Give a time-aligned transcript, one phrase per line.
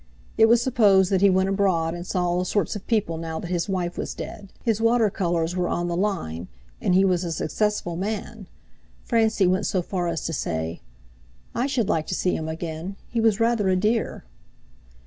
[0.35, 3.51] It was supposed that he went abroad and saw all sorts of people now that
[3.51, 6.47] his wife was dead; his water colours were on the line,
[6.81, 8.47] and he was a successful man.
[9.03, 10.81] Francie went so far as to say:
[11.53, 14.23] "I should like to see him again; he was rather a dear."